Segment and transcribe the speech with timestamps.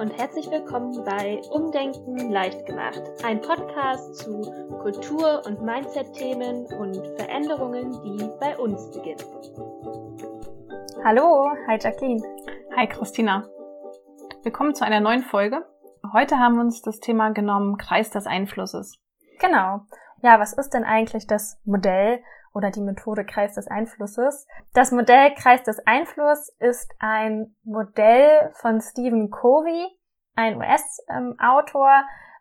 [0.00, 4.42] und herzlich willkommen bei Umdenken leicht gemacht, ein Podcast zu
[4.80, 9.24] Kultur- und Mindset-Themen und Veränderungen, die bei uns beginnen.
[11.02, 12.22] Hallo, hi Jacqueline.
[12.76, 13.48] Hi Christina.
[14.44, 15.66] Willkommen zu einer neuen Folge.
[16.12, 19.00] Heute haben wir uns das Thema genommen, Kreis des Einflusses.
[19.40, 19.80] Genau.
[20.22, 22.20] Ja, was ist denn eigentlich das Modell
[22.58, 24.46] oder die Methode Kreis des Einflusses.
[24.74, 29.86] Das Modell Kreis des Einflusses ist ein Modell von Stephen Covey,
[30.38, 31.90] ein US-Autor,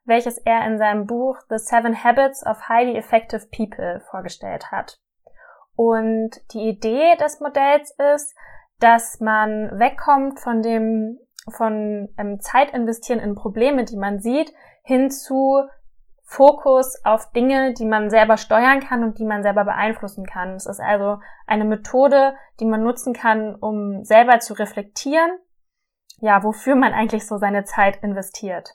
[0.05, 4.99] welches er in seinem Buch The Seven Habits of Highly Effective People vorgestellt hat.
[5.75, 8.35] Und die Idee des Modells ist,
[8.79, 14.53] dass man wegkommt von dem von ähm, Zeit investieren in Probleme, die man sieht,
[14.83, 15.63] hin zu
[16.23, 20.55] Fokus auf Dinge, die man selber steuern kann und die man selber beeinflussen kann.
[20.55, 25.31] Es ist also eine Methode, die man nutzen kann, um selber zu reflektieren,
[26.19, 28.69] ja, wofür man eigentlich so seine Zeit investiert.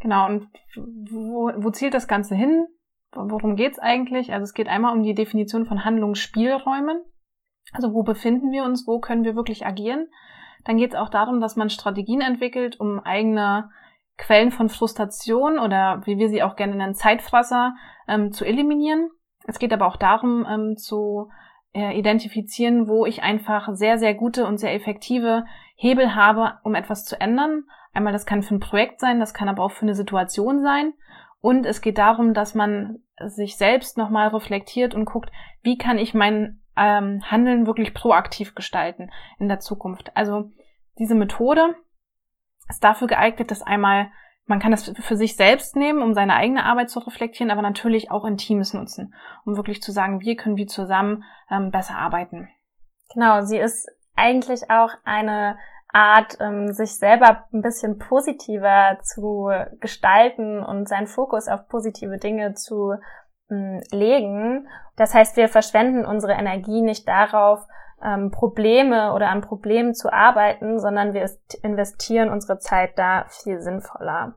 [0.00, 2.66] Genau, und wo, wo zielt das Ganze hin?
[3.12, 4.32] Worum geht's eigentlich?
[4.32, 7.02] Also es geht einmal um die Definition von Handlungsspielräumen.
[7.72, 10.08] Also wo befinden wir uns, wo können wir wirklich agieren?
[10.64, 13.70] Dann geht es auch darum, dass man Strategien entwickelt, um eigene
[14.16, 17.74] Quellen von Frustration oder wie wir sie auch gerne nennen, Zeitfresser
[18.06, 19.10] ähm, zu eliminieren.
[19.46, 21.30] Es geht aber auch darum, ähm, zu
[21.72, 25.44] äh, identifizieren, wo ich einfach sehr, sehr gute und sehr effektive
[25.80, 27.64] Hebel habe, um etwas zu ändern.
[27.94, 30.92] Einmal, das kann für ein Projekt sein, das kann aber auch für eine Situation sein.
[31.40, 35.30] Und es geht darum, dass man sich selbst nochmal reflektiert und guckt,
[35.62, 40.14] wie kann ich mein ähm, Handeln wirklich proaktiv gestalten in der Zukunft.
[40.14, 40.52] Also
[40.98, 41.74] diese Methode
[42.68, 44.10] ist dafür geeignet, dass einmal
[44.44, 48.10] man kann das für sich selbst nehmen, um seine eigene Arbeit zu reflektieren, aber natürlich
[48.10, 49.14] auch in Teams nutzen,
[49.46, 52.48] um wirklich zu sagen, wie können wir zusammen ähm, besser arbeiten.
[53.14, 53.88] Genau, sie ist
[54.20, 55.58] eigentlich auch eine
[55.92, 62.54] Art, ähm, sich selber ein bisschen positiver zu gestalten und seinen Fokus auf positive Dinge
[62.54, 62.94] zu
[63.50, 64.68] ähm, legen.
[64.96, 67.66] Das heißt, wir verschwenden unsere Energie nicht darauf,
[68.02, 71.28] ähm, Probleme oder an Problemen zu arbeiten, sondern wir
[71.62, 74.34] investieren unsere Zeit da viel sinnvoller.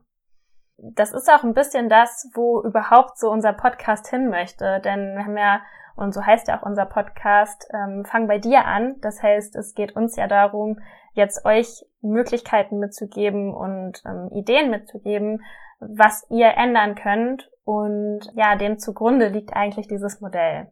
[0.76, 5.24] Das ist auch ein bisschen das, wo überhaupt so unser Podcast hin möchte, denn wir
[5.24, 5.62] haben ja,
[5.96, 8.96] und so heißt ja auch unser Podcast, ähm, fang bei dir an.
[9.00, 10.80] Das heißt, es geht uns ja darum,
[11.12, 15.42] jetzt euch Möglichkeiten mitzugeben und ähm, Ideen mitzugeben,
[15.78, 17.50] was ihr ändern könnt.
[17.64, 20.70] Und ja, dem zugrunde liegt eigentlich dieses Modell.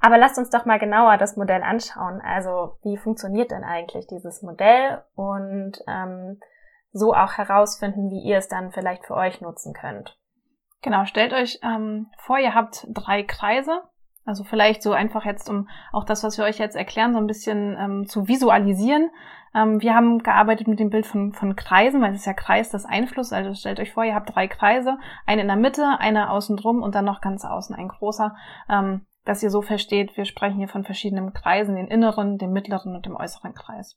[0.00, 2.20] Aber lasst uns doch mal genauer das Modell anschauen.
[2.20, 6.40] Also wie funktioniert denn eigentlich dieses Modell und ähm,
[6.92, 10.18] so auch herausfinden, wie ihr es dann vielleicht für euch nutzen könnt.
[10.82, 13.82] Genau, stellt euch ähm, vor, ihr habt drei Kreise.
[14.24, 17.26] Also vielleicht so einfach jetzt, um auch das, was wir euch jetzt erklären, so ein
[17.26, 19.10] bisschen ähm, zu visualisieren.
[19.54, 22.70] Ähm, wir haben gearbeitet mit dem Bild von, von Kreisen, weil es ist ja Kreis
[22.70, 23.32] des Einflusses.
[23.32, 26.82] Also stellt euch vor, ihr habt drei Kreise, eine in der Mitte, eine außen drum
[26.82, 28.34] und dann noch ganz außen ein großer.
[28.68, 32.96] Ähm, dass ihr so versteht, wir sprechen hier von verschiedenen Kreisen, den inneren, dem mittleren
[32.96, 33.96] und dem äußeren Kreis.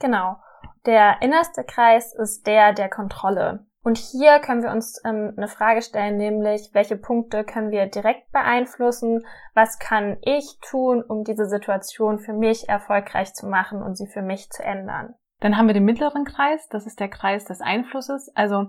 [0.00, 0.36] Genau.
[0.84, 3.66] Der innerste Kreis ist der der Kontrolle.
[3.84, 8.30] Und hier können wir uns ähm, eine Frage stellen, nämlich welche Punkte können wir direkt
[8.32, 9.24] beeinflussen?
[9.54, 14.22] Was kann ich tun, um diese Situation für mich erfolgreich zu machen und sie für
[14.22, 15.14] mich zu ändern?
[15.40, 18.30] Dann haben wir den mittleren Kreis, das ist der Kreis des Einflusses.
[18.34, 18.66] Also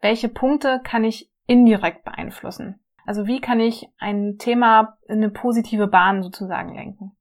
[0.00, 2.80] welche Punkte kann ich indirekt beeinflussen?
[3.06, 7.16] Also wie kann ich ein Thema in eine positive Bahn sozusagen lenken?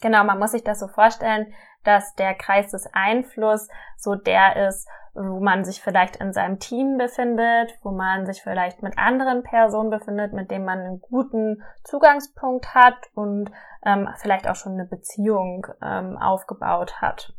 [0.00, 1.52] Genau, man muss sich das so vorstellen,
[1.84, 6.98] dass der Kreis des Einfluss so der ist, wo man sich vielleicht in seinem Team
[6.98, 12.74] befindet, wo man sich vielleicht mit anderen Personen befindet, mit denen man einen guten Zugangspunkt
[12.74, 13.50] hat und
[13.84, 17.32] ähm, vielleicht auch schon eine Beziehung ähm, aufgebaut hat.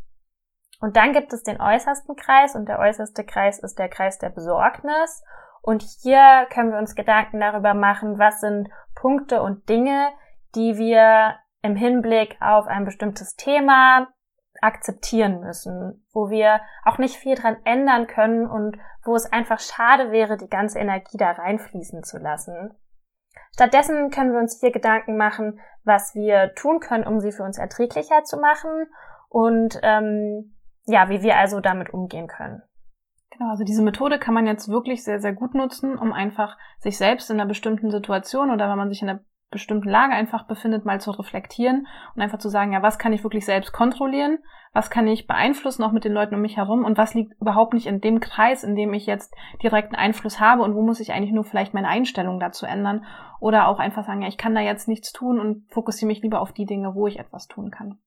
[0.79, 4.29] Und dann gibt es den äußersten Kreis und der äußerste Kreis ist der Kreis der
[4.29, 5.23] Besorgnis.
[5.61, 10.09] Und hier können wir uns Gedanken darüber machen, was sind Punkte und Dinge,
[10.55, 14.07] die wir im Hinblick auf ein bestimmtes Thema
[14.61, 20.11] akzeptieren müssen, wo wir auch nicht viel dran ändern können und wo es einfach schade
[20.11, 22.75] wäre, die ganze Energie da reinfließen zu lassen.
[23.53, 27.57] Stattdessen können wir uns hier Gedanken machen, was wir tun können, um sie für uns
[27.57, 28.87] erträglicher zu machen
[29.29, 30.55] und ähm,
[30.85, 32.61] ja, wie wir also damit umgehen können.
[33.31, 36.97] Genau, also diese Methode kann man jetzt wirklich sehr, sehr gut nutzen, um einfach sich
[36.97, 39.19] selbst in einer bestimmten Situation oder wenn man sich in einer
[39.49, 43.23] bestimmten Lage einfach befindet, mal zu reflektieren und einfach zu sagen, ja, was kann ich
[43.23, 44.39] wirklich selbst kontrollieren,
[44.73, 46.85] was kann ich beeinflussen auch mit den Leuten um mich herum?
[46.85, 49.33] Und was liegt überhaupt nicht in dem Kreis, in dem ich jetzt
[49.63, 50.61] direkten Einfluss habe?
[50.61, 53.05] Und wo muss ich eigentlich nur vielleicht meine Einstellung dazu ändern?
[53.39, 56.41] Oder auch einfach sagen, ja, ich kann da jetzt nichts tun und fokussiere mich lieber
[56.41, 57.97] auf die Dinge, wo ich etwas tun kann.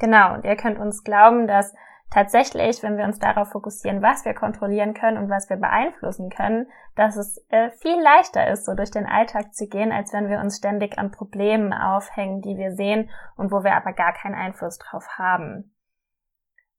[0.00, 1.74] Genau, und ihr könnt uns glauben, dass
[2.10, 6.66] tatsächlich, wenn wir uns darauf fokussieren, was wir kontrollieren können und was wir beeinflussen können,
[6.96, 10.40] dass es äh, viel leichter ist, so durch den Alltag zu gehen, als wenn wir
[10.40, 14.78] uns ständig an Problemen aufhängen, die wir sehen und wo wir aber gar keinen Einfluss
[14.78, 15.74] drauf haben.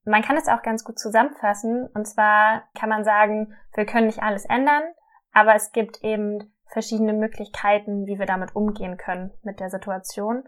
[0.03, 1.87] Man kann es auch ganz gut zusammenfassen.
[1.93, 4.83] Und zwar kann man sagen, wir können nicht alles ändern,
[5.31, 10.43] aber es gibt eben verschiedene Möglichkeiten, wie wir damit umgehen können mit der Situation.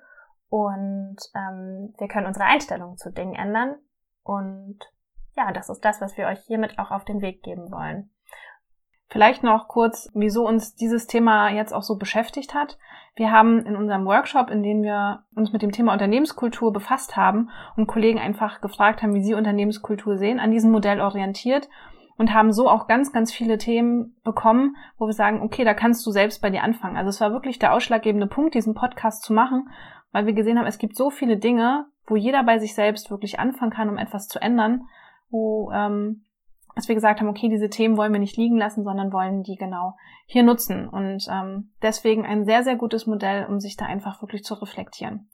[0.50, 3.76] Und ähm, wir können unsere Einstellung zu Dingen ändern.
[4.24, 4.80] Und
[5.36, 8.10] ja, das ist das, was wir euch hiermit auch auf den Weg geben wollen.
[9.10, 12.80] Vielleicht noch kurz, wieso uns dieses Thema jetzt auch so beschäftigt hat.
[13.16, 17.52] Wir haben in unserem Workshop, in dem wir uns mit dem Thema Unternehmenskultur befasst haben
[17.76, 21.70] und Kollegen einfach gefragt haben, wie sie Unternehmenskultur sehen, an diesem Modell orientiert
[22.18, 26.06] und haben so auch ganz, ganz viele Themen bekommen, wo wir sagen, okay, da kannst
[26.06, 26.98] du selbst bei dir anfangen.
[26.98, 29.70] Also es war wirklich der ausschlaggebende Punkt, diesen Podcast zu machen,
[30.14, 33.40] weil wir gesehen haben, es gibt so viele Dinge, wo jeder bei sich selbst wirklich
[33.40, 34.84] anfangen kann, um etwas zu ändern,
[35.30, 36.24] wo ähm,
[36.76, 39.56] dass wir gesagt haben, okay, diese Themen wollen wir nicht liegen lassen, sondern wollen die
[39.56, 39.96] genau
[40.26, 40.88] hier nutzen.
[40.88, 45.30] Und ähm, deswegen ein sehr, sehr gutes Modell, um sich da einfach wirklich zu reflektieren.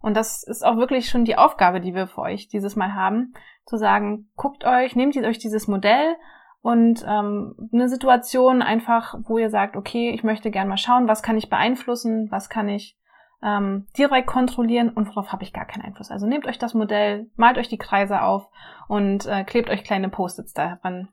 [0.00, 3.32] Und das ist auch wirklich schon die Aufgabe, die wir für euch dieses Mal haben,
[3.64, 6.16] zu sagen, guckt euch, nehmt euch dieses Modell
[6.60, 11.22] und ähm, eine Situation einfach, wo ihr sagt, okay, ich möchte gerne mal schauen, was
[11.22, 12.98] kann ich beeinflussen, was kann ich
[13.42, 16.10] ähm, direkt kontrollieren und worauf habe ich gar keinen Einfluss.
[16.10, 18.48] Also nehmt euch das Modell, malt euch die Kreise auf
[18.88, 21.08] und äh, klebt euch kleine Post-its daran.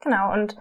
[0.00, 0.56] Genau, und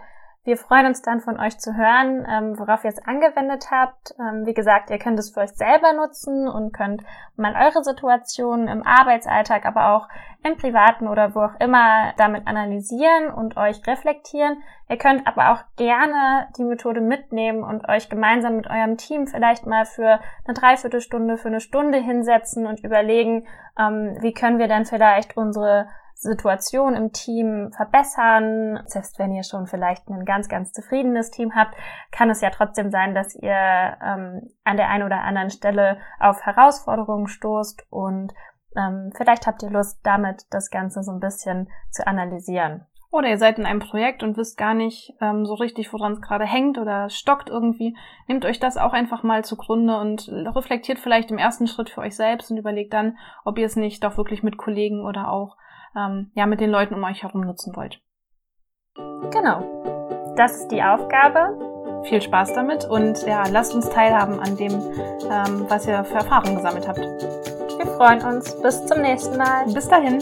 [0.46, 4.14] wir freuen uns dann von euch zu hören, ähm, worauf ihr es angewendet habt.
[4.20, 7.02] Ähm, wie gesagt, ihr könnt es für euch selber nutzen und könnt
[7.38, 10.10] mal eure Situation im Arbeitsalltag, aber auch
[10.44, 14.62] im privaten oder wo auch immer damit analysieren und euch reflektieren.
[14.90, 19.66] Ihr könnt aber auch gerne die Methode mitnehmen und euch gemeinsam mit eurem Team vielleicht
[19.66, 23.48] mal für eine Dreiviertelstunde, für eine Stunde hinsetzen und überlegen,
[23.80, 28.84] ähm, wie können wir dann vielleicht unsere Situation im Team verbessern.
[28.86, 31.76] Selbst wenn ihr schon vielleicht ein ganz, ganz zufriedenes Team habt,
[32.12, 36.42] kann es ja trotzdem sein, dass ihr ähm, an der einen oder anderen Stelle auf
[36.46, 38.34] Herausforderungen stoßt und
[38.76, 42.86] ähm, vielleicht habt ihr Lust, damit das Ganze so ein bisschen zu analysieren.
[43.14, 46.22] Oder ihr seid in einem Projekt und wisst gar nicht ähm, so richtig, woran es
[46.22, 47.96] gerade hängt oder stockt irgendwie.
[48.28, 52.16] Nehmt euch das auch einfach mal zugrunde und reflektiert vielleicht im ersten Schritt für euch
[52.16, 53.16] selbst und überlegt dann,
[53.46, 55.58] ob ihr es nicht doch wirklich mit Kollegen oder auch
[55.96, 58.02] ähm, ja mit den Leuten um euch herum nutzen wollt.
[59.32, 60.34] Genau.
[60.36, 62.04] Das ist die Aufgabe.
[62.06, 66.58] Viel Spaß damit und ja, lasst uns teilhaben an dem, ähm, was ihr für Erfahrungen
[66.58, 67.00] gesammelt habt.
[67.00, 68.62] Wir freuen uns.
[68.62, 69.66] Bis zum nächsten Mal.
[69.74, 70.22] Bis dahin.